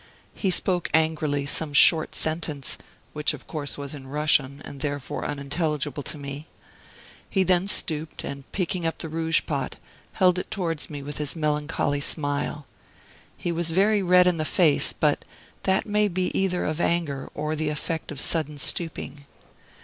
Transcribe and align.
He 0.33 0.49
spoke 0.49 0.89
angrily 0.95 1.45
some 1.45 1.73
short 1.73 2.15
sentence, 2.15 2.75
which 3.13 3.35
of 3.35 3.45
course 3.45 3.77
was 3.77 3.93
in 3.93 4.07
Russian, 4.07 4.59
and 4.65 4.81
therefore 4.81 5.23
unintelligible 5.23 6.01
to 6.01 6.17
me. 6.17 6.47
He 7.29 7.43
then 7.43 7.67
stooped, 7.67 8.23
and 8.23 8.51
picking 8.51 8.83
up 8.87 8.97
the 8.97 9.09
rouge 9.09 9.41
pot, 9.45 9.75
held 10.13 10.39
it 10.39 10.49
towards 10.49 10.89
me 10.89 11.03
with 11.03 11.19
his 11.19 11.35
melancholy 11.35 12.01
smile. 12.01 12.65
He 13.37 13.51
was 13.51 13.69
very 13.69 14.01
red 14.01 14.25
in 14.25 14.37
the 14.37 14.43
face; 14.43 14.91
but 14.91 15.23
that 15.65 15.85
may 15.85 16.01
have 16.09 16.15
been 16.15 16.35
either 16.35 16.65
anger 16.65 17.29
or 17.35 17.55
the 17.55 17.69
effect 17.69 18.11
of 18.11 18.19
sudden 18.19 18.57
stooping. 18.57 19.25